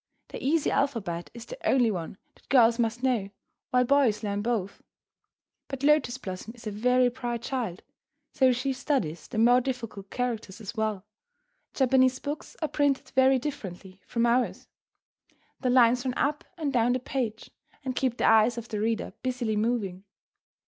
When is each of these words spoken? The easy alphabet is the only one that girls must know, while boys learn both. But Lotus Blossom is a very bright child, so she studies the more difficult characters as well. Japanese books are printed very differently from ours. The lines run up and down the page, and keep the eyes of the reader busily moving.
The 0.29 0.43
easy 0.43 0.71
alphabet 0.71 1.29
is 1.35 1.45
the 1.45 1.59
only 1.63 1.91
one 1.91 2.17
that 2.33 2.49
girls 2.49 2.79
must 2.79 3.03
know, 3.03 3.29
while 3.69 3.83
boys 3.85 4.23
learn 4.23 4.41
both. 4.41 4.81
But 5.67 5.83
Lotus 5.83 6.17
Blossom 6.17 6.55
is 6.55 6.65
a 6.65 6.71
very 6.71 7.07
bright 7.09 7.43
child, 7.43 7.83
so 8.33 8.51
she 8.51 8.73
studies 8.73 9.27
the 9.27 9.37
more 9.37 9.61
difficult 9.61 10.09
characters 10.09 10.59
as 10.59 10.75
well. 10.75 11.05
Japanese 11.75 12.17
books 12.17 12.57
are 12.63 12.67
printed 12.67 13.09
very 13.11 13.37
differently 13.37 14.01
from 14.07 14.25
ours. 14.25 14.67
The 15.59 15.69
lines 15.69 16.03
run 16.03 16.15
up 16.17 16.45
and 16.57 16.73
down 16.73 16.93
the 16.93 16.99
page, 16.99 17.51
and 17.85 17.95
keep 17.95 18.17
the 18.17 18.25
eyes 18.27 18.57
of 18.57 18.69
the 18.69 18.79
reader 18.79 19.13
busily 19.21 19.55
moving. 19.55 20.03